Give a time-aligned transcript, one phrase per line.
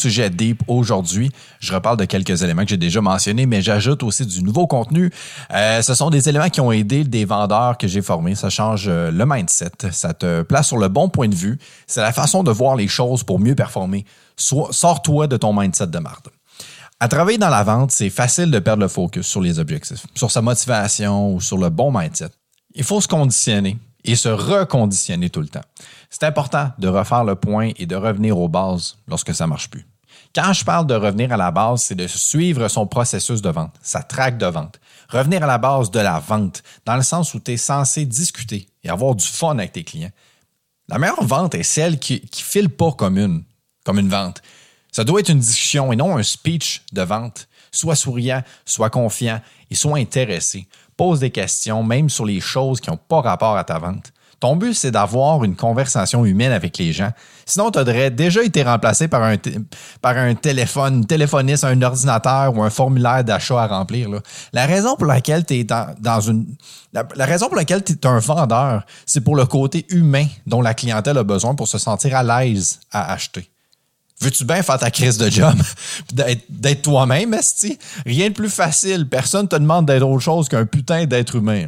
[0.00, 1.30] sujet deep aujourd'hui.
[1.60, 5.10] Je reparle de quelques éléments que j'ai déjà mentionnés, mais j'ajoute aussi du nouveau contenu.
[5.52, 8.34] Euh, ce sont des éléments qui ont aidé des vendeurs que j'ai formés.
[8.34, 9.90] Ça change euh, le mindset.
[9.92, 11.58] Ça te place sur le bon point de vue.
[11.86, 14.04] C'est la façon de voir les choses pour mieux performer.
[14.36, 16.28] Sors-toi de ton mindset de marde.
[16.98, 20.30] À travailler dans la vente, c'est facile de perdre le focus sur les objectifs, sur
[20.30, 22.30] sa motivation ou sur le bon mindset.
[22.74, 25.64] Il faut se conditionner et se reconditionner tout le temps.
[26.10, 29.70] C'est important de refaire le point et de revenir aux bases lorsque ça ne marche
[29.70, 29.86] plus.
[30.32, 33.74] Quand je parle de revenir à la base, c'est de suivre son processus de vente,
[33.82, 34.78] sa traque de vente.
[35.08, 38.68] Revenir à la base de la vente, dans le sens où tu es censé discuter
[38.84, 40.12] et avoir du fun avec tes clients.
[40.88, 43.42] La meilleure vente est celle qui ne file pas comme une,
[43.84, 44.40] comme une vente.
[44.92, 47.48] Ça doit être une discussion et non un speech de vente.
[47.72, 50.68] Sois souriant, sois confiant et sois intéressé.
[50.96, 54.12] Pose des questions, même sur les choses qui n'ont pas rapport à ta vente.
[54.40, 57.10] Ton but, c'est d'avoir une conversation humaine avec les gens.
[57.44, 59.36] Sinon, tu aurais déjà été remplacé par un,
[60.00, 64.08] par un téléphone, téléphoniste, un ordinateur ou un formulaire d'achat à remplir.
[64.54, 65.66] La raison pour laquelle tu es
[68.06, 72.16] un vendeur, c'est pour le côté humain dont la clientèle a besoin pour se sentir
[72.16, 73.50] à l'aise à acheter.
[74.22, 75.54] Veux-tu bien faire ta crise de job?
[76.12, 77.78] d'être toi-même, esti?
[78.06, 79.06] Rien de plus facile.
[79.08, 81.66] Personne te demande d'être autre chose qu'un putain d'être humain.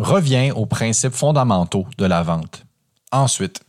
[0.00, 2.64] Reviens aux principes fondamentaux de la vente.
[3.12, 3.60] Ensuite,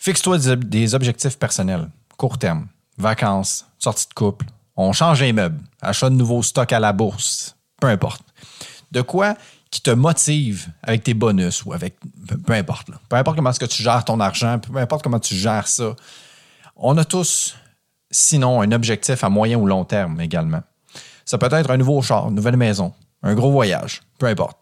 [0.00, 6.08] fixe-toi des objectifs personnels, court terme, vacances, sortie de couple, on change les meubles, achat
[6.08, 8.22] de nouveaux stocks à la bourse, peu importe.
[8.90, 9.34] De quoi
[9.70, 11.96] qui te motive avec tes bonus ou avec
[12.46, 12.88] peu importe.
[13.10, 15.94] Peu importe comment est-ce que tu gères ton argent, peu importe comment tu gères ça.
[16.74, 17.54] On a tous,
[18.10, 20.62] sinon, un objectif à moyen ou long terme également.
[21.26, 24.56] Ça peut être un nouveau char, une nouvelle maison, un gros voyage, peu importe.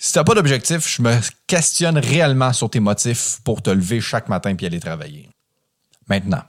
[0.00, 1.12] Si tu n'as pas d'objectif, je me
[1.48, 5.28] questionne réellement sur tes motifs pour te lever chaque matin et aller travailler.
[6.08, 6.44] Maintenant,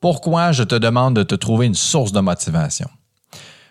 [0.00, 2.90] pourquoi je te demande de te trouver une source de motivation?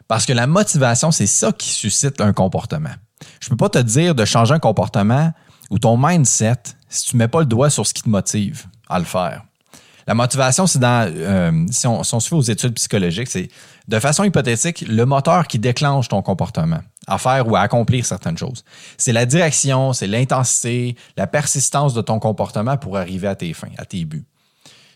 [0.07, 2.93] Parce que la motivation, c'est ça qui suscite un comportement.
[3.41, 5.33] Je peux pas te dire de changer un comportement
[5.69, 8.99] ou ton mindset si tu mets pas le doigt sur ce qui te motive à
[8.99, 9.43] le faire.
[10.07, 13.49] La motivation, c'est dans, euh, si, on, se fait aux études psychologiques, c'est
[13.87, 18.37] de façon hypothétique le moteur qui déclenche ton comportement à faire ou à accomplir certaines
[18.37, 18.63] choses.
[18.97, 23.69] C'est la direction, c'est l'intensité, la persistance de ton comportement pour arriver à tes fins,
[23.77, 24.25] à tes buts.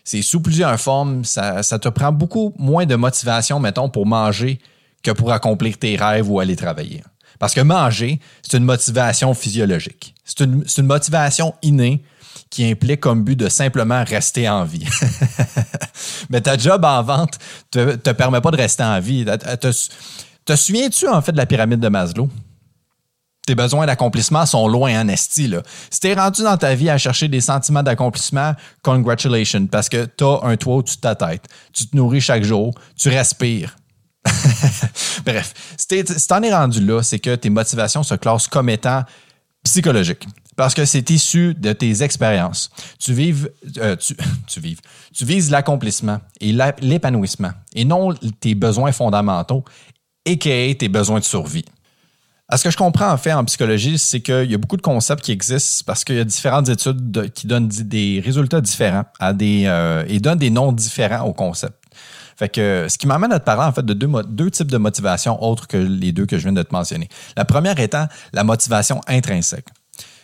[0.04, 4.60] C'est sous plusieurs formes, ça, te prend beaucoup moins de motivation, mettons, pour manger
[5.02, 7.02] que pour accomplir tes rêves ou aller travailler.
[7.38, 10.14] Parce que manger, c'est une motivation physiologique.
[10.24, 12.02] C'est une, motivation innée
[12.50, 14.86] qui implique comme but de simplement rester en vie.
[16.30, 17.38] Mais ta job en vente
[17.70, 19.24] te, te permet pas de rester en vie.
[19.24, 22.28] Te, souviens-tu en fait de la pyramide de Maslow?
[23.46, 25.46] Tes besoins d'accomplissement sont loin en esti.
[25.46, 25.62] Là.
[25.90, 30.24] Si t'es rendu dans ta vie à chercher des sentiments d'accomplissement, congratulations, parce que tu
[30.24, 31.46] as un toit au-dessus de ta tête.
[31.72, 33.76] Tu te nourris chaque jour, tu respires.
[35.24, 39.04] Bref, si t'en es rendu là, c'est que tes motivations se classent comme étant
[39.64, 42.70] psychologiques parce que c'est issu de tes expériences.
[42.98, 44.16] Tu vives, euh, tu,
[45.12, 49.64] tu, vises l'accomplissement et l'épanouissement et non tes besoins fondamentaux
[50.24, 51.64] et tes besoins de survie.
[52.48, 54.82] À ce que je comprends en fait en psychologie, c'est qu'il y a beaucoup de
[54.82, 59.32] concepts qui existent parce qu'il y a différentes études qui donnent des résultats différents à
[59.32, 61.80] des, euh, et donnent des noms différents aux concepts.
[62.36, 64.78] Fait que ce qui m'amène à te parler en fait de deux, deux types de
[64.78, 67.08] motivation autres que les deux que je viens de te mentionner.
[67.36, 69.66] La première étant la motivation intrinsèque.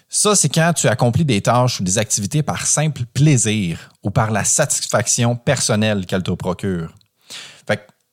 [0.09, 4.31] Ça, c'est quand tu accomplis des tâches ou des activités par simple plaisir ou par
[4.31, 6.95] la satisfaction personnelle qu'elle te procure.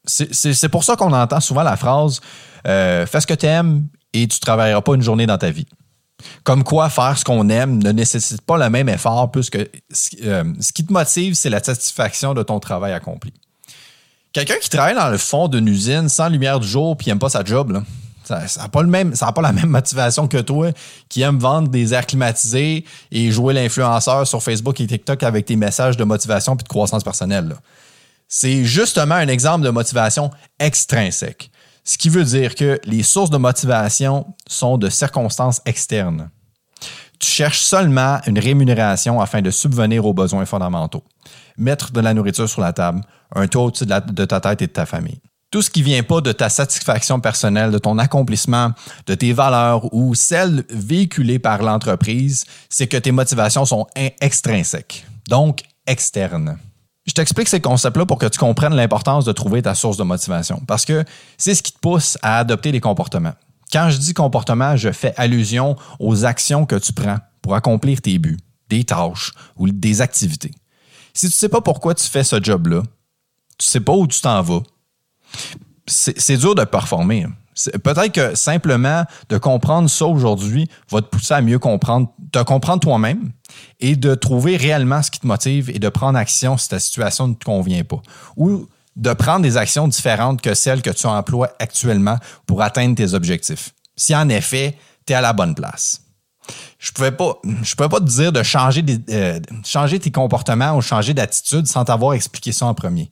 [0.06, 2.20] c'est pour ça qu'on entend souvent la phrase
[2.68, 5.52] euh, Fais ce que tu aimes et tu ne travailleras pas une journée dans ta
[5.52, 5.68] vie.
[6.44, 10.74] Comme quoi, faire ce qu'on aime ne nécessite pas le même effort, puisque euh, ce
[10.74, 13.34] qui te motive, c'est la satisfaction de ton travail accompli.
[14.32, 17.30] Quelqu'un qui travaille dans le fond d'une usine sans lumière du jour puis n'aime pas
[17.30, 17.84] sa job, là,
[18.24, 20.72] ça n'a pas, la même motivation que toi
[21.10, 25.56] qui aime vendre des airs climatisés et jouer l'influenceur sur Facebook et TikTok avec tes
[25.56, 27.56] messages de motivation et de croissance personnelle.
[28.28, 31.52] C'est justement un exemple de motivation extrinsèque.
[31.84, 36.30] Ce qui veut dire que les sources de motivation sont de circonstances externes.
[37.20, 41.04] Tu cherches seulement une rémunération afin de subvenir aux besoins fondamentaux.
[41.58, 43.02] Mettre de la nourriture sur la table,
[43.36, 45.22] un toit au-dessus de ta tête et de ta famille
[45.54, 48.72] tout ce qui vient pas de ta satisfaction personnelle, de ton accomplissement,
[49.06, 53.86] de tes valeurs ou celles véhiculées par l'entreprise, c'est que tes motivations sont
[54.20, 56.58] extrinsèques, donc externes.
[57.06, 60.60] Je t'explique ces concepts-là pour que tu comprennes l'importance de trouver ta source de motivation,
[60.66, 61.06] parce que
[61.38, 63.36] c'est ce qui te pousse à adopter des comportements.
[63.72, 68.18] Quand je dis comportement, je fais allusion aux actions que tu prends pour accomplir tes
[68.18, 68.40] buts,
[68.70, 70.52] des tâches ou des activités.
[71.14, 72.82] Si tu sais pas pourquoi tu fais ce job-là,
[73.60, 74.64] tu sais pas où tu t'en vas,
[75.86, 77.28] c'est dur de performer.
[77.84, 82.80] Peut-être que simplement de comprendre ça aujourd'hui va te pousser à mieux comprendre, te comprendre
[82.80, 83.32] toi-même
[83.80, 87.28] et de trouver réellement ce qui te motive et de prendre action si ta situation
[87.28, 88.02] ne te convient pas.
[88.38, 93.14] Ou de prendre des actions différentes que celles que tu emploies actuellement pour atteindre tes
[93.14, 93.74] objectifs.
[93.96, 96.02] Si en effet, tu es à la bonne place.
[96.78, 101.68] Je ne pouvais, pas, te dire de changer, euh, changer tes comportements ou changer d'attitude
[101.68, 103.12] sans t'avoir expliqué ça en premier.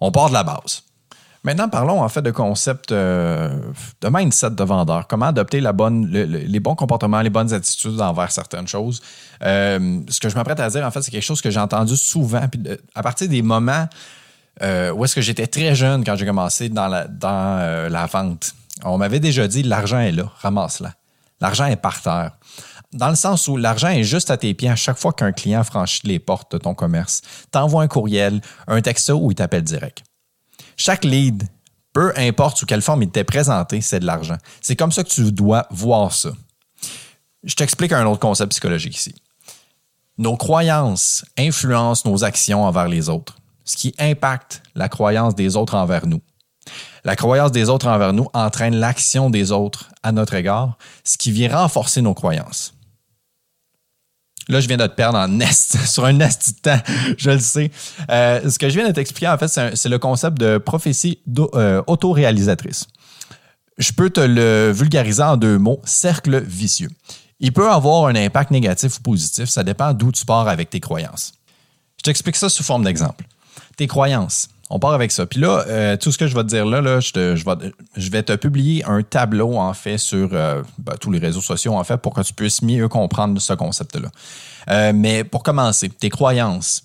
[0.00, 0.84] On part de la base.
[1.42, 3.48] Maintenant, parlons en fait de concept euh,
[4.02, 5.06] de mindset de vendeur.
[5.06, 9.00] Comment adopter les bons comportements, les bonnes attitudes envers certaines choses.
[9.42, 11.96] Euh, ce que je m'apprête à dire, en fait, c'est quelque chose que j'ai entendu
[11.96, 12.46] souvent.
[12.48, 12.62] Puis
[12.94, 13.88] à partir des moments
[14.62, 18.54] euh, où est-ce que j'étais très jeune quand j'ai commencé dans la, dans, la vente,
[18.84, 20.92] on m'avait déjà dit l'argent est là, ramasse-la.
[21.40, 22.32] L'argent est par terre.
[22.92, 25.64] Dans le sens où l'argent est juste à tes pieds à chaque fois qu'un client
[25.64, 27.22] franchit les portes de ton commerce.
[27.50, 30.02] T'envoies un courriel, un texto ou il t'appelle direct.
[30.82, 31.46] Chaque lead,
[31.92, 34.38] peu importe sous quelle forme il t'est présenté, c'est de l'argent.
[34.62, 36.30] C'est comme ça que tu dois voir ça.
[37.44, 39.14] Je t'explique un autre concept psychologique ici.
[40.16, 45.74] Nos croyances influencent nos actions envers les autres, ce qui impacte la croyance des autres
[45.74, 46.22] envers nous.
[47.04, 51.30] La croyance des autres envers nous entraîne l'action des autres à notre égard, ce qui
[51.30, 52.72] vient renforcer nos croyances.
[54.48, 56.82] Là, je viens de te perdre en nest, sur un nest de temps,
[57.18, 57.70] je le sais.
[58.10, 61.18] Euh, ce que je viens de t'expliquer, en fait, c'est le concept de prophétie
[61.54, 62.86] euh, autoréalisatrice.
[63.78, 66.90] Je peux te le vulgariser en deux mots, cercle vicieux.
[67.38, 70.80] Il peut avoir un impact négatif ou positif, ça dépend d'où tu pars avec tes
[70.80, 71.32] croyances.
[71.96, 73.24] Je t'explique ça sous forme d'exemple.
[73.76, 74.48] Tes croyances.
[74.72, 75.26] On part avec ça.
[75.26, 78.84] Puis là, euh, tout ce que je vais te dire là, je, vais, te publier
[78.84, 82.20] un tableau, en fait, sur euh, ben, tous les réseaux sociaux, en fait, pour que
[82.20, 84.08] tu puisses mieux comprendre ce concept-là.
[84.70, 86.84] Euh, mais pour commencer, tes croyances.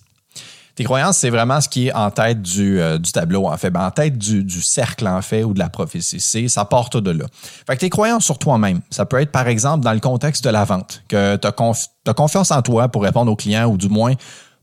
[0.73, 2.81] Tes croyances, c'est vraiment ce qui est en tête du,
[3.13, 3.69] tableau, en fait.
[3.69, 6.19] Ben, en tête du, cercle, en fait, ou de la prophétie.
[6.19, 7.25] C'est, ça porte de là.
[7.67, 10.49] Fait que tes croyances sur toi-même, ça peut être, par exemple, dans le contexte de
[10.49, 14.15] la vente, que tu as, confiance en toi pour répondre aux clients, ou du moins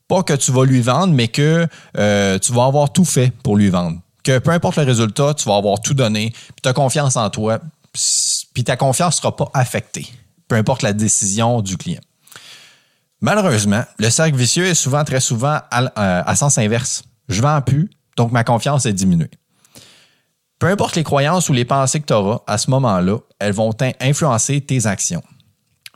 [0.09, 1.67] pas que tu vas lui vendre, mais que
[1.99, 3.99] euh, tu vas avoir tout fait pour lui vendre.
[4.23, 7.29] Que peu importe le résultat, tu vas avoir tout donné, puis tu as confiance en
[7.31, 7.59] toi,
[8.55, 10.07] puis ta confiance ne sera pas affectée,
[10.49, 12.01] peu importe la décision du client.
[13.21, 17.05] Malheureusement, le cercle vicieux est souvent, très souvent, à, euh, à sens inverse.
[17.29, 19.31] Je vends plus, donc ma confiance est diminuée.
[20.59, 23.73] Peu importe les croyances ou les pensées que tu auras à ce moment-là, elles vont
[24.01, 25.23] influencer tes actions.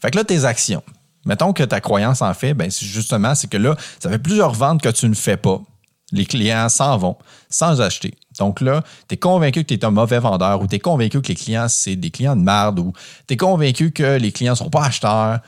[0.02, 0.82] Fait que là, tes actions,
[1.26, 4.80] Mettons que ta croyance en fait, ben justement, c'est que là, ça fait plusieurs ventes
[4.80, 5.60] que tu ne fais pas.
[6.12, 7.16] Les clients s'en vont
[7.50, 8.14] sans acheter.
[8.38, 11.20] Donc là, tu es convaincu que tu es un mauvais vendeur ou tu es convaincu
[11.20, 12.92] que les clients, c'est des clients de merde ou
[13.26, 15.40] tu es convaincu que les clients ne sont pas acheteurs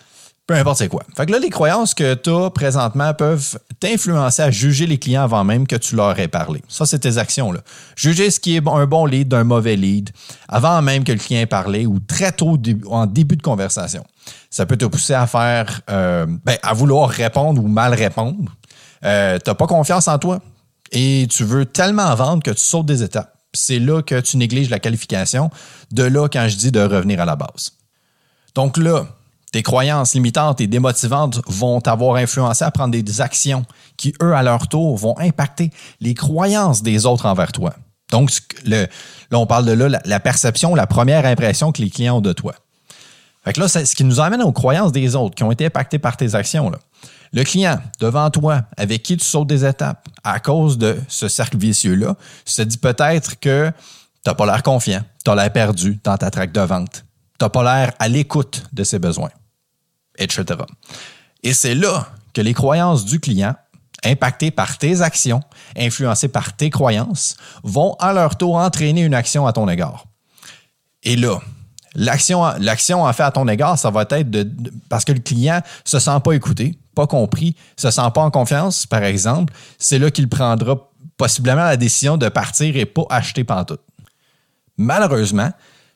[0.48, 1.02] peu importe c'est quoi.
[1.14, 5.22] Fait que là, les croyances que tu as présentement peuvent t'influencer à juger les clients
[5.22, 6.62] avant même que tu leur aies parlé.
[6.68, 7.52] Ça, c'est tes actions.
[7.52, 7.60] Là.
[7.96, 10.08] Juger ce qui est un bon lead d'un mauvais lead
[10.48, 14.02] avant même que le client ait parlé ou très tôt en début de conversation.
[14.48, 18.56] Ça peut te pousser à faire, euh, ben, à vouloir répondre ou mal répondre.
[19.04, 20.40] Euh, tu n'as pas confiance en toi
[20.92, 23.34] et tu veux tellement vendre que tu sautes des étapes.
[23.52, 25.50] C'est là que tu négliges la qualification.
[25.90, 27.72] De là, quand je dis de revenir à la base.
[28.54, 29.06] Donc là,
[29.52, 33.64] tes croyances limitantes et démotivantes vont t'avoir influencé à prendre des actions
[33.96, 37.74] qui, eux, à leur tour, vont impacter les croyances des autres envers toi.
[38.10, 38.30] Donc,
[38.64, 38.86] le,
[39.30, 42.32] là, on parle de là, la, perception, la première impression que les clients ont de
[42.32, 42.54] toi.
[43.44, 45.66] Fait que là, c'est ce qui nous amène aux croyances des autres qui ont été
[45.66, 46.70] impactées par tes actions.
[47.32, 51.56] Le client devant toi, avec qui tu sautes des étapes, à cause de ce cercle
[51.58, 53.70] vicieux-là, se dit peut-être que
[54.24, 57.04] tu n'as pas l'air confiant, tu as l'air perdu dans ta traque de vente,
[57.38, 59.30] tu n'as pas l'air à l'écoute de ses besoins
[60.18, 60.60] etc.
[61.42, 63.54] Et c'est là que les croyances du client,
[64.04, 65.40] impactées par tes actions,
[65.76, 70.06] influencées par tes croyances, vont à leur tour entraîner une action à ton égard.
[71.02, 71.40] Et là,
[71.94, 74.50] l'action, l'action en fait à ton égard, ça va être de,
[74.88, 78.86] parce que le client se sent pas écouté, pas compris, se sent pas en confiance,
[78.86, 80.76] par exemple, c'est là qu'il prendra
[81.16, 83.80] possiblement la décision de partir et pas acheter pantoute.
[84.76, 85.50] Malheureusement,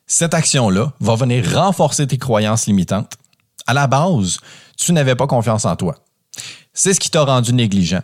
[0.06, 3.16] cette action-là va venir renforcer tes croyances limitantes
[3.66, 4.38] à la base,
[4.76, 5.96] tu n'avais pas confiance en toi.
[6.72, 8.02] C'est ce qui t'a rendu négligent.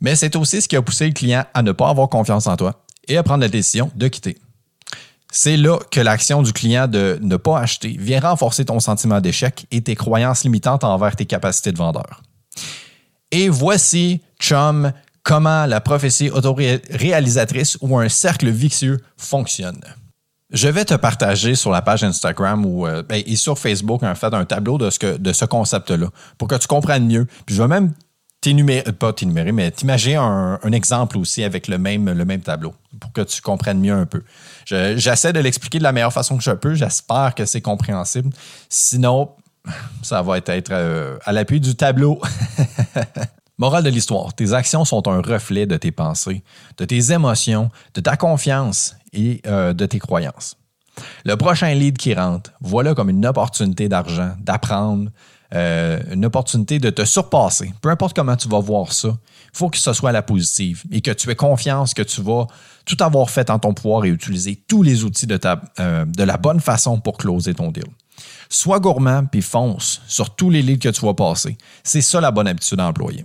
[0.00, 2.56] Mais c'est aussi ce qui a poussé le client à ne pas avoir confiance en
[2.56, 4.38] toi et à prendre la décision de quitter.
[5.30, 9.66] C'est là que l'action du client de ne pas acheter vient renforcer ton sentiment d'échec
[9.70, 12.22] et tes croyances limitantes envers tes capacités de vendeur.
[13.30, 14.92] Et voici, chum,
[15.24, 19.80] comment la prophétie autoréalisatrice ou un cercle vicieux fonctionne.
[20.54, 24.14] Je vais te partager sur la page Instagram ou, euh, ben, et sur Facebook en
[24.14, 26.06] fait un tableau de ce, de ce concept-là
[26.38, 27.26] pour que tu comprennes mieux.
[27.44, 27.92] Puis je vais même
[28.40, 33.12] t'énumérer, pas t'énumérer, mais t'imaginer un, exemple aussi avec le même, le même tableau pour
[33.12, 34.22] que tu comprennes mieux un peu.
[34.64, 36.74] Je- J'essaie de l'expliquer de la meilleure façon que je peux.
[36.74, 38.30] J'espère que c'est compréhensible.
[38.68, 39.30] Sinon,
[40.02, 42.20] ça va être euh, à l'appui du tableau.
[43.56, 46.42] Morale de l'histoire, tes actions sont un reflet de tes pensées,
[46.76, 50.56] de tes émotions, de ta confiance et euh, de tes croyances.
[51.24, 55.10] Le prochain lead qui rentre, voilà comme une opportunité d'argent, d'apprendre,
[55.54, 57.72] euh, une opportunité de te surpasser.
[57.80, 61.00] Peu importe comment tu vas voir ça, il faut que ce soit la positive et
[61.00, 62.48] que tu aies confiance que tu vas
[62.84, 66.36] tout avoir fait en ton pouvoir et utiliser tous les outils de, ta, euh, la
[66.38, 67.84] bonne façon pour closer ton deal.
[68.48, 71.56] Sois gourmand puis fonce sur tous les leads que tu vas passer.
[71.84, 73.24] C'est ça la bonne habitude à employer.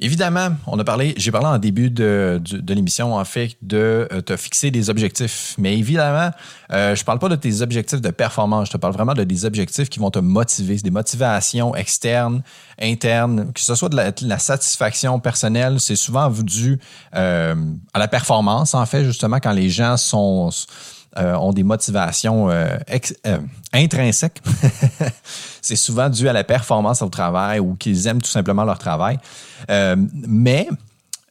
[0.00, 4.06] Évidemment, on a parlé, j'ai parlé en début de, de- de l'émission, en fait, de
[4.12, 5.56] euh, te fixer des objectifs.
[5.58, 6.30] Mais évidemment,
[6.72, 9.24] euh, je ne parle pas de tes objectifs de performance, je te parle vraiment de
[9.24, 12.42] des objectifs qui vont te motiver, des motivations externes,
[12.80, 16.78] internes, que ce soit de la, de la satisfaction personnelle, c'est souvent dû
[17.16, 17.56] euh,
[17.92, 20.50] à la performance, en fait, justement, quand les gens sont
[21.16, 22.76] euh, ont des motivations euh,
[23.26, 23.38] euh,
[23.72, 24.42] intrinsèques.
[25.62, 29.18] c'est souvent dû à la performance au travail ou qu'ils aiment tout simplement leur travail.
[30.04, 30.68] Mais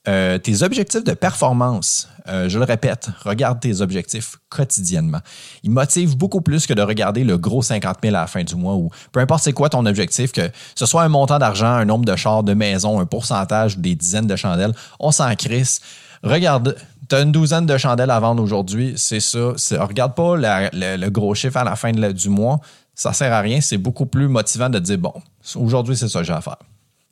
[0.03, 5.19] tes objectifs de performance, je le répète, regarde tes objectifs quotidiennement.
[5.63, 8.55] Ils motivent beaucoup plus que de regarder le gros 50 000 à la fin du
[8.55, 11.85] mois ou peu importe c'est quoi ton objectif, que ce soit un montant d'argent, un
[11.85, 15.81] nombre de chars, de maisons, un pourcentage, des dizaines de chandelles, on s'en crisse.
[16.23, 16.75] Regarde,
[17.09, 19.53] tu as une douzaine de chandelles à vendre aujourd'hui, c'est ça.
[19.79, 22.59] Regarde pas le, gros chiffre à la fin du mois,
[22.95, 23.61] ça sert à rien.
[23.61, 25.13] C'est beaucoup plus motivant de dire, bon,
[25.55, 26.57] aujourd'hui, c'est ça que j'ai à faire.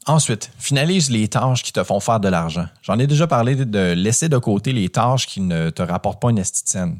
[0.07, 2.67] Ensuite, finalise les tâches qui te font faire de l'argent.
[2.83, 6.29] J'en ai déjà parlé de laisser de côté les tâches qui ne te rapportent pas
[6.29, 6.99] une estitienne.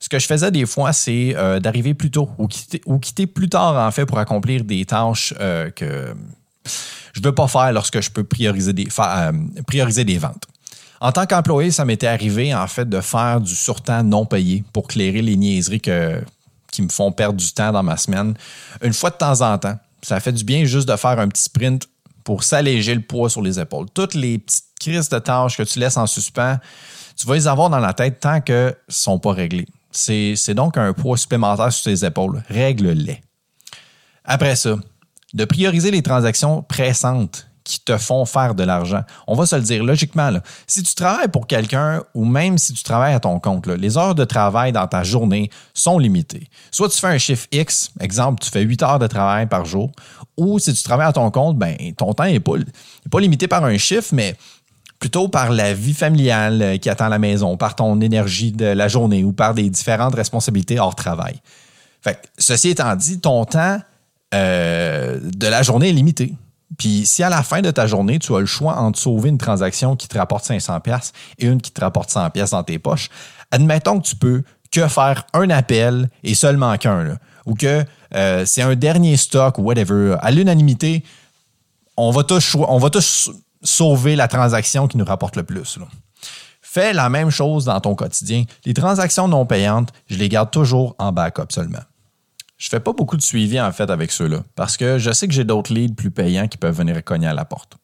[0.00, 2.48] Ce que je faisais des fois, c'est euh, d'arriver plus tôt ou
[2.98, 6.14] quitter, plus tard, en fait, pour accomplir des tâches euh, que
[7.14, 9.32] je ne veux pas faire lorsque je peux prioriser des, euh,
[9.66, 10.46] prioriser des ventes.
[11.00, 14.88] En tant qu'employé, ça m'était arrivé, en fait, de faire du surtemps non payé pour
[14.88, 16.22] clairer les niaiseries que,
[16.72, 18.34] qui me font perdre du temps dans ma semaine.
[18.82, 21.42] Une fois de temps en temps, ça fait du bien juste de faire un petit
[21.42, 21.88] sprint
[22.24, 23.86] pour s'alléger le poids sur les épaules.
[23.92, 26.58] Toutes les petites crises de tâches que tu laisses en suspens,
[27.16, 29.66] tu vas les avoir dans la tête tant qu'elles ne sont pas réglées.
[29.90, 32.42] C'est donc un poids supplémentaire sur tes épaules.
[32.48, 33.22] Règle-les.
[34.24, 34.76] Après ça,
[35.32, 39.02] de prioriser les transactions pressantes qui te font faire de l'argent.
[39.26, 40.30] On va se le dire logiquement.
[40.68, 44.14] si tu travailles pour quelqu'un ou même si tu travailles à ton compte, les heures
[44.14, 46.48] de travail dans ta journée sont limitées.
[46.70, 49.90] Soit tu fais un chiffre X, exemple, tu fais 8 heures de travail par jour,
[50.36, 52.54] ou si tu travailles à ton compte, ben, ton temps n'est pas,
[53.18, 54.36] limité par un chiffre, mais
[55.00, 58.86] plutôt par la vie familiale euh, qui attend la maison, par ton énergie de la
[58.86, 61.40] journée ou par des différentes responsabilités hors travail.
[62.00, 63.80] Fait ceci étant dit, ton temps
[64.34, 66.32] euh, de la journée est limité.
[66.78, 69.38] Puis si à la fin de ta journée, tu as le choix entre sauver une
[69.38, 72.78] transaction qui te rapporte 500 pièces et une qui te rapporte 100 pièces dans tes
[72.78, 73.08] poches,
[73.50, 74.42] admettons que tu peux
[74.72, 79.62] que faire un appel et seulement qu'un, ou que euh, c'est un dernier stock ou
[79.62, 80.16] whatever.
[80.20, 81.04] À l'unanimité,
[81.96, 82.90] on va tous, on va
[83.62, 85.78] sauver la transaction qui nous rapporte le plus.
[86.60, 88.44] Fais la même chose dans ton quotidien.
[88.64, 91.78] Les transactions non payantes, je les garde toujours en backup seulement.
[92.56, 95.34] Je fais pas beaucoup de suivi en fait avec ceux-là parce que je sais que
[95.34, 97.76] j'ai d'autres leads plus payants qui peuvent venir cogner à la porte.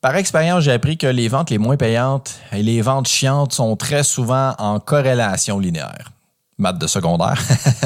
[0.00, 3.76] Par expérience, j'ai appris que les ventes les moins payantes et les ventes chiantes sont
[3.76, 6.10] très souvent en corrélation linéaire.
[6.56, 7.40] Maths de secondaire.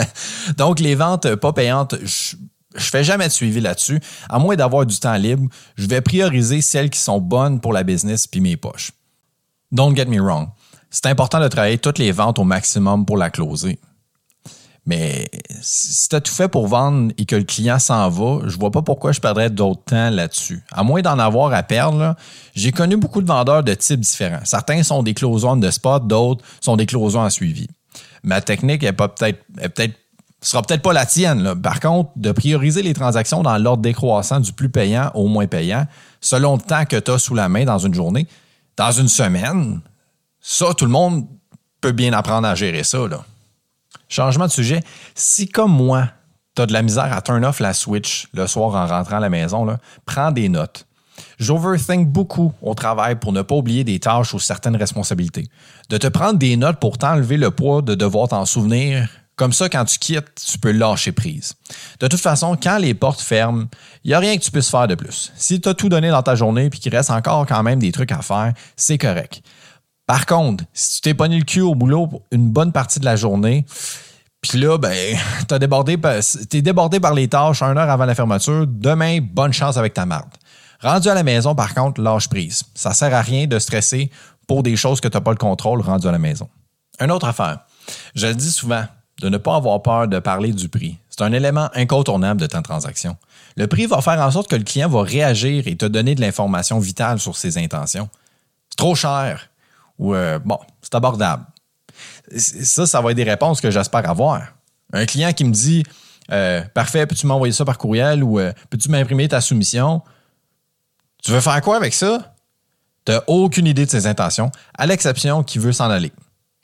[0.56, 2.36] Donc, les ventes pas payantes, je,
[2.74, 4.00] je fais jamais de suivi là-dessus.
[4.28, 7.82] À moins d'avoir du temps libre, je vais prioriser celles qui sont bonnes pour la
[7.82, 8.92] business puis mes poches.
[9.72, 10.48] Don't get me wrong.
[10.90, 13.80] C'est important de travailler toutes les ventes au maximum pour la closer.
[14.86, 15.26] Mais
[15.62, 18.70] si tu as tout fait pour vendre et que le client s'en va, je vois
[18.70, 20.62] pas pourquoi je perdrais d'autres temps là-dessus.
[20.72, 22.14] À moins d'en avoir à perdre,
[22.54, 24.44] j'ai connu beaucoup de vendeurs de types différents.
[24.44, 27.66] Certains sont des closons de spot, d'autres sont des closons en suivi.
[28.22, 29.94] Ma technique est pas peut-être
[30.46, 31.54] sera peut-être pas la tienne.
[31.60, 35.86] Par contre, de prioriser les transactions dans l'ordre décroissant du plus payant au moins payant,
[36.20, 38.26] selon le temps que tu as sous la main dans une journée,
[38.76, 39.80] dans une semaine,
[40.40, 41.26] ça, tout le monde
[41.80, 42.98] peut bien apprendre à gérer ça.
[44.08, 44.80] Changement de sujet.
[45.14, 46.08] Si, comme moi,
[46.54, 49.20] tu as de la misère à turn off la Switch le soir en rentrant à
[49.20, 49.66] la maison,
[50.06, 50.86] prends des notes.
[51.38, 55.48] J'overthink beaucoup au travail pour ne pas oublier des tâches ou certaines responsabilités.
[55.90, 59.08] De te prendre des notes pour t'enlever le poids de devoir t'en souvenir.
[59.36, 61.54] Comme ça, quand tu quittes, tu peux lâcher prise.
[61.98, 63.64] De toute façon, quand les portes ferment,
[64.04, 65.32] il n'y a rien que tu puisses faire de plus.
[65.34, 67.90] Si tu as tout donné dans ta journée et qu'il reste encore quand même des
[67.90, 69.42] trucs à faire, c'est correct.
[70.06, 73.16] Par contre, si tu t'es pogné le cul au boulot une bonne partie de la
[73.16, 73.64] journée,
[74.40, 75.16] puis là, ben,
[75.48, 75.98] t'as débordé,
[76.50, 80.28] débordé par les tâches une heure avant la fermeture, demain, bonne chance avec ta marde.
[80.80, 82.62] Rendu à la maison, par contre, lâche prise.
[82.74, 84.10] Ça sert à rien de stresser
[84.46, 86.48] pour des choses que tu n'as pas le contrôle rendu à la maison.
[87.00, 87.60] Une autre affaire.
[88.14, 88.84] Je le dis souvent,
[89.22, 90.98] de ne pas avoir peur de parler du prix.
[91.08, 93.16] C'est un élément incontournable de ta transaction.
[93.56, 96.20] Le prix va faire en sorte que le client va réagir et te donner de
[96.20, 98.10] l'information vitale sur ses intentions.
[98.68, 99.48] C'est trop cher
[99.98, 101.44] ou euh, bon, c'est abordable.
[102.36, 104.42] Ça, ça va être des réponses que j'espère avoir.
[104.92, 105.84] Un client qui me dit
[106.30, 110.02] euh, Parfait, peux-tu m'envoyer ça par courriel ou euh, peux-tu m'imprimer ta soumission?
[111.22, 112.34] Tu veux faire quoi avec ça?
[113.04, 116.12] Tu n'as aucune idée de ses intentions, à l'exception qu'il veut s'en aller.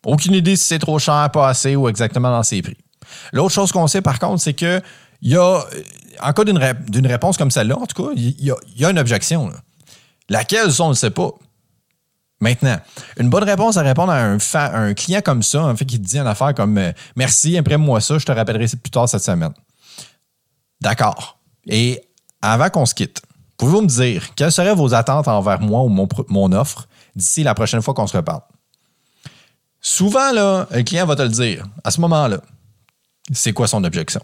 [0.04, 2.78] Aucune idée si c'est trop cher, pas assez ou exactement dans ses prix.
[3.32, 4.80] L'autre chose qu'on sait par contre, c'est que
[5.22, 5.62] il y a,
[6.22, 9.52] en cas d'une réponse comme celle-là, en tout cas, il y a, une objection.
[10.28, 11.30] Laquelle, ça, on ne sait pas.
[12.40, 12.78] Maintenant,
[13.18, 16.18] une bonne réponse à répondre à un, client comme ça, en fait, qui te dit
[16.18, 19.52] une affaire comme euh, Merci, imprime-moi ça, je te rappellerai plus tard cette semaine.
[20.80, 21.38] D'accord.
[21.66, 22.02] Et
[22.40, 23.20] avant qu'on se quitte,
[23.58, 27.82] pouvez-vous me dire quelles seraient vos attentes envers moi ou mon, offre d'ici la prochaine
[27.82, 28.40] fois qu'on se reparle?
[29.82, 31.66] Souvent, là, un client va te le dire.
[31.84, 32.40] À ce moment-là,
[33.32, 34.20] c'est quoi son objection?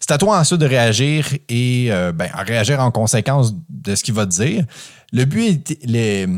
[0.00, 4.14] C'est à toi ensuite de réagir et euh, ben, réagir en conséquence de ce qu'il
[4.14, 4.64] va te dire.
[5.12, 6.28] Le but est,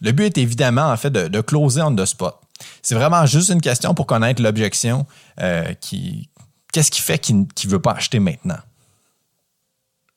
[0.00, 2.34] le but est évidemment en fait de, closer on the spot.
[2.82, 5.06] C'est vraiment juste une question pour connaître l'objection
[5.40, 6.28] euh, qui.
[6.72, 8.58] Qu'est-ce qui fait qu'il ne veut pas acheter maintenant?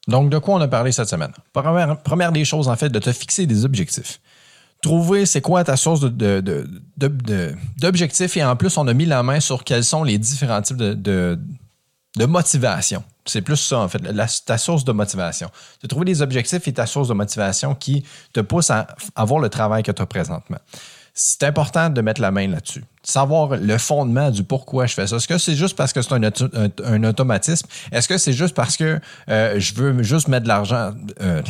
[0.07, 1.31] Donc, de quoi on a parlé cette semaine?
[1.53, 4.19] Première, des choses, en fait, de te fixer des objectifs
[4.81, 6.01] trouver c'est quoi ta source
[7.77, 10.77] d'objectifs et en plus, on a mis la main sur quels sont les différents types
[10.77, 11.37] de,
[12.27, 13.03] motivation.
[13.25, 14.01] C'est plus ça, en fait,
[14.45, 15.49] ta source de motivation.
[15.81, 18.03] De trouver des objectifs et ta source de motivation qui
[18.33, 20.57] te pousse à avoir le travail que tu as présentement
[21.13, 22.83] c'est important de mettre la main là-dessus.
[23.03, 25.17] Savoir le fondement du pourquoi je fais ça.
[25.17, 27.67] Est-ce que c'est juste parce que c'est un, automatisme?
[27.91, 31.41] Est-ce que c'est juste parce que euh, je veux juste mettre de l'argent, euh,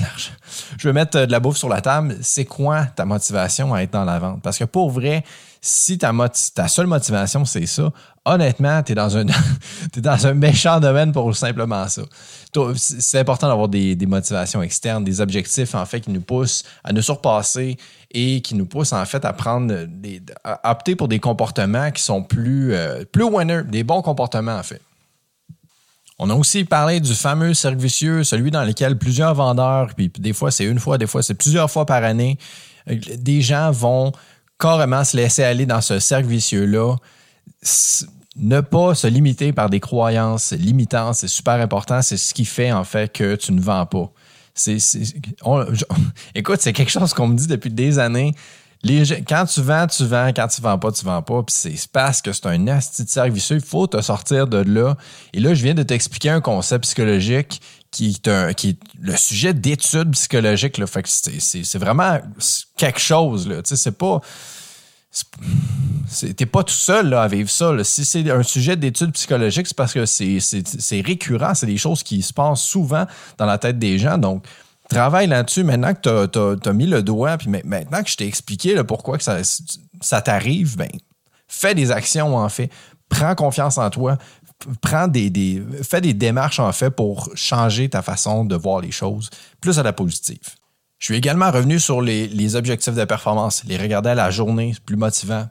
[0.77, 2.15] je veux mettre de la bouffe sur la table?
[2.21, 4.41] C'est quoi ta motivation à être dans la vente?
[4.41, 5.23] Parce que pour vrai,
[5.63, 6.11] si ta,
[6.67, 7.93] seule motivation, c'est ça,
[8.25, 8.95] honnêtement, tu es,
[10.01, 12.01] dans un, méchant domaine pour simplement ça.
[12.75, 17.03] C'est important d'avoir des, motivations externes, des objectifs, en fait, qui nous poussent à nous
[17.03, 17.77] surpasser
[18.09, 22.01] et qui nous poussent, en fait, à prendre des, à opter pour des comportements qui
[22.01, 24.81] sont plus, euh, plus winner, des bons comportements, en fait.
[26.17, 30.33] On a aussi parlé du fameux cercle vicieux, celui dans lequel plusieurs vendeurs, puis des
[30.33, 32.37] fois c'est une fois, des fois c'est plusieurs fois par année,
[32.89, 34.11] euh, des gens vont
[34.61, 36.95] carrément se laisser aller dans ce cercle vicieux-là.
[38.37, 42.01] Ne pas se limiter par des croyances limitantes, c'est super important.
[42.01, 44.09] C'est ce qui fait en fait que tu ne vends pas.
[46.35, 48.33] écoute, c'est quelque chose qu'on me dit depuis des années.
[48.83, 50.31] Quand tu vends, tu vends.
[50.35, 51.43] Quand tu vends pas, tu vends pas.
[51.47, 53.57] C'est parce que c'est un asti de cercle vicieux.
[53.57, 54.97] Il faut te sortir de là.
[55.33, 60.11] Et là, je viens de t'expliquer un concept psychologique qui est, qui le sujet d'études
[60.11, 60.83] psychologiques.
[60.87, 62.19] Fait que c'est, vraiment
[62.75, 63.47] quelque chose.
[63.47, 64.19] Tu sais, c'est pas.
[66.37, 67.71] T'es pas tout seul là, à vivre ça.
[67.83, 72.21] Si c'est un sujet d'études psychologiques, c'est parce que c'est, récurrent, c'est des choses qui
[72.21, 73.05] se passent souvent
[73.37, 74.17] dans la tête des gens.
[74.17, 74.43] Donc,
[74.93, 78.81] travaille là-dessus maintenant que tu as, mis le doigt, puis maintenant que je t'ai expliqué
[78.83, 80.89] pourquoi que ça, t'arrive, ben,
[81.47, 82.69] fais des actions en fait.
[83.09, 84.17] Prends confiance en toi,
[84.81, 88.91] prends des, des, fais des démarches en fait pour changer ta façon de voir les
[88.91, 90.55] choses plus à la positive.
[91.01, 94.97] Je suis également revenu sur les, objectifs de performance, les regarder à la journée, plus
[94.97, 95.47] motivant.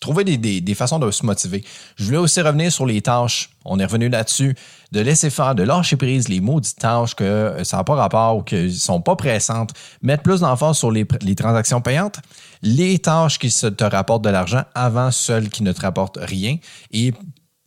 [0.00, 1.64] Trouver des, façons de se motiver.
[1.96, 3.50] Je voulais aussi revenir sur les tâches.
[3.64, 4.54] On est revenu là-dessus.
[4.92, 8.36] De laisser faire, de lâcher prise les maudites tâches que euh, ça n'a pas rapport
[8.36, 9.72] ou qui ne sont pas pressantes.
[10.00, 12.20] Mettre plus d'emphase sur les, les, transactions payantes.
[12.62, 16.58] Les tâches qui te rapportent de l'argent avant celles qui ne te rapportent rien.
[16.92, 17.12] Et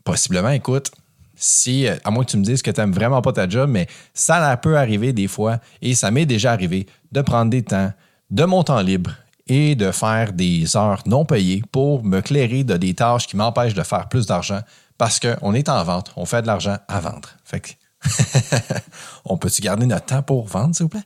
[0.06, 0.91] possiblement, écoute,
[1.36, 3.70] si, euh, à moins que tu me dises que tu n'aimes vraiment pas ta job,
[3.70, 7.91] mais ça peut arriver des fois, et ça m'est déjà arrivé, de prendre des temps,
[8.30, 9.12] de mon temps libre
[9.54, 13.74] et de faire des heures non payées pour me clairer de des tâches qui m'empêchent
[13.74, 14.62] de faire plus d'argent
[14.98, 17.28] parce qu'on est en vente, on fait de l'argent à vendre.
[17.44, 17.72] Fait que
[19.26, 21.04] on peut-tu garder notre temps pour vendre, s'il vous plaît?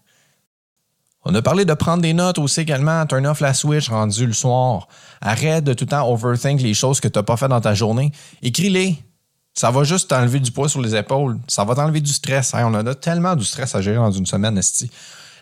[1.24, 3.04] On a parlé de prendre des notes aussi également.
[3.08, 4.88] Turn off la switch rendu le soir.
[5.22, 7.74] Arrête de tout le temps overthink les choses que tu n'as pas fait dans ta
[7.74, 8.12] journée.
[8.44, 8.96] Écris-les.
[9.56, 11.40] Ça va juste t'enlever du poids sur les épaules.
[11.48, 12.54] Ça va t'enlever du stress.
[12.54, 14.92] on a tellement du stress à gérer dans une semaine, esti.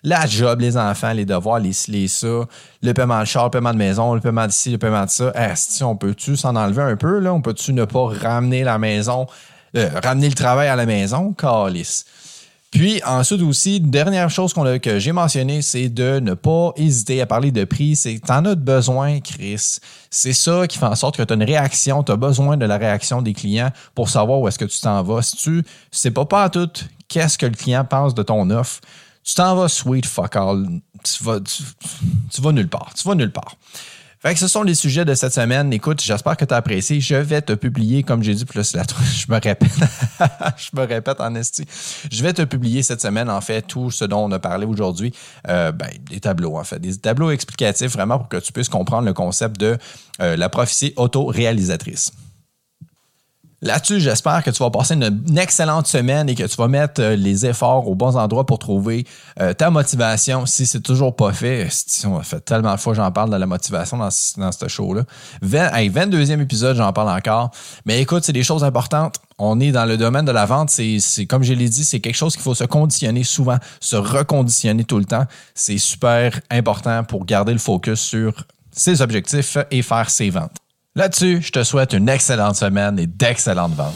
[0.04, 2.46] La job, les enfants, les devoirs, les les ça,
[2.82, 5.32] le paiement de char, le paiement de maison, le paiement d'ici, le paiement de ça.
[5.34, 7.34] Esti, on peut-tu s'en enlever un peu, là?
[7.34, 9.28] On peut-tu ne pas ramener la maison,
[9.78, 11.34] euh, ramener le travail à la maison?
[11.34, 12.06] Calice.
[12.74, 17.52] Puis ensuite aussi, dernière chose que j'ai mentionné, c'est de ne pas hésiter à parler
[17.52, 17.96] de prix.
[17.96, 19.78] C'est t'en as besoin, Chris.
[20.10, 22.66] C'est ça qui fait en sorte que tu as une réaction, tu as besoin de
[22.66, 25.22] la réaction des clients pour savoir où est-ce que tu t'en vas.
[25.22, 26.72] Si tu sais pas pas à tout
[27.08, 28.82] qu'est-ce que le client pense de ton offre,
[29.24, 30.66] tu t'en vas sweet fuck all.
[31.04, 31.64] Tu vas, tu,
[32.32, 32.94] tu vas nulle part.
[32.94, 33.56] Tu vas nulle part.
[34.24, 35.74] Fait que ce sont les sujets de cette semaine.
[35.74, 37.02] Écoute, j'espère que tu as apprécié.
[37.02, 38.84] Je vais te publier, comme j'ai dit, plus la
[39.14, 39.70] je me répète.
[40.56, 41.66] je me répète en esti.
[42.10, 45.14] Je vais te publier cette semaine, en fait, tout ce dont on a parlé aujourd'hui.
[45.50, 46.80] Euh, ben, des tableaux, en fait.
[46.80, 49.78] Des tableaux explicatifs, vraiment, pour que tu puisses comprendre le concept de
[50.22, 52.14] euh, la prophétie auto-réalisatrice.
[53.64, 57.16] Là-dessus, j'espère que tu vas passer une, excellente semaine et que tu vas mettre euh,
[57.16, 59.08] les efforts aux bons endroits pour trouver
[59.40, 60.46] euh, ta motivation.
[60.46, 61.70] Si c'est toujours pas fait,
[62.06, 65.04] on a fait tellement de fois j'en parle de la motivation dans, dans ce show-là.
[65.42, 67.52] 22e épisode, j'en parle encore.
[67.86, 69.16] Mais écoute, c'est des choses importantes.
[69.40, 70.70] On est dans le domaine de la vente.
[70.70, 74.84] C'est, comme je l'ai dit, c'est quelque chose qu'il faut se conditionner souvent, se reconditionner
[74.84, 75.26] tout le temps.
[75.56, 80.63] C'est super important pour garder le focus sur ses objectifs et faire ses ventes.
[80.96, 83.96] Là-dessus, je te souhaite une excellente semaine et d'excellentes ventes.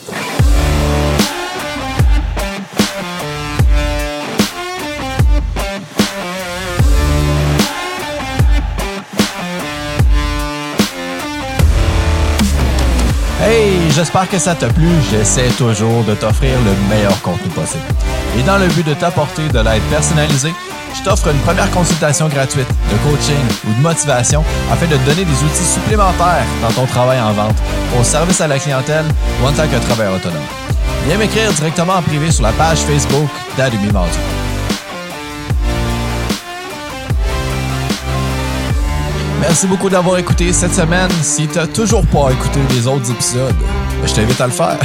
[13.44, 14.88] Hey, j'espère que ça t'a plu.
[15.12, 17.84] J'essaie toujours de t'offrir le meilleur contenu possible.
[18.40, 20.54] Et dans le but de t'apporter de l'aide personnalisée,
[20.94, 25.44] je t'offre une première consultation gratuite de coaching ou de motivation afin de donner des
[25.44, 27.58] outils supplémentaires dans ton travail en vente,
[28.00, 29.06] au service à la clientèle
[29.42, 30.42] ou en tant que travailleur autonome.
[31.06, 34.18] Viens m'écrire directement en privé sur la page Facebook Vendu.
[39.40, 41.10] Merci beaucoup d'avoir écouté cette semaine.
[41.22, 43.56] Si tu n'as toujours pas écouté les autres épisodes,
[44.06, 44.78] je t'invite à le faire.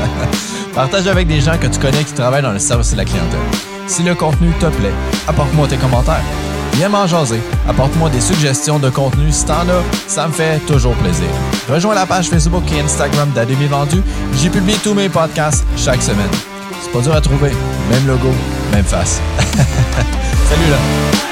[0.74, 3.69] Partage avec des gens que tu connais qui travaillent dans le service de la clientèle.
[3.90, 4.92] Si le contenu te plaît,
[5.26, 6.22] apporte-moi tes commentaires.
[6.74, 7.40] Viens m'en jaser.
[7.68, 9.82] Apporte-moi des suggestions de contenu t'en as.
[10.06, 11.26] Ça me fait toujours plaisir.
[11.68, 14.00] Rejoins la page Facebook et Instagram d'Ademi Vendu.
[14.36, 16.30] J'y publie tous mes podcasts chaque semaine.
[16.80, 17.50] C'est pas dur à trouver.
[17.90, 18.30] Même logo,
[18.72, 19.20] même face.
[19.40, 21.29] Salut là!